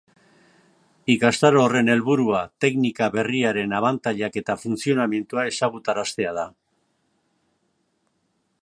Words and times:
Ikastaro 1.15 1.59
horren 1.65 1.91
helburua 1.95 2.39
teknika 2.65 3.11
berriaren 3.17 3.77
abantailak 3.81 4.41
eta 4.43 4.57
funtzionamendua 4.63 5.45
ezagutaraztea 5.53 6.35
da. 6.41 6.49